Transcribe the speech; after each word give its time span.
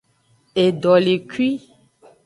Edolekui. 0.63 1.51